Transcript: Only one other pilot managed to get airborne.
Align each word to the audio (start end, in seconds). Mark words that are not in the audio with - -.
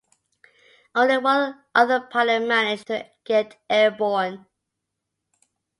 Only 0.95 1.19
one 1.19 1.63
other 1.75 1.99
pilot 2.11 2.39
managed 2.47 2.87
to 2.87 3.05
get 3.23 3.61
airborne. 3.69 4.47